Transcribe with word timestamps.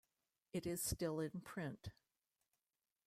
It 0.51 0.65
is 0.65 0.81
still 0.81 1.19
in 1.19 1.41
print. 1.41 1.91